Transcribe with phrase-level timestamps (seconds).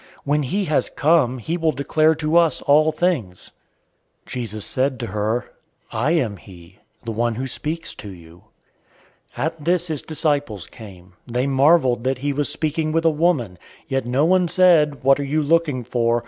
[0.23, 3.51] "When he has come, he will declare to us all things."
[4.25, 5.51] 004:026 Jesus said to her,
[5.91, 8.45] "I am he, the one who speaks to you."
[9.37, 11.13] 004:027 At this, his disciples came.
[11.27, 15.23] They marveled that he was speaking with a woman; yet no one said, "What are
[15.23, 16.19] you looking for?"